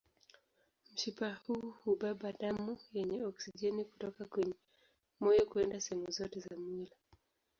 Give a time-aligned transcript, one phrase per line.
[0.93, 4.53] Mshipa huu hubeba damu yenye oksijeni kutoka kwenye
[5.21, 6.91] moyo kwenda sehemu zote za mwili.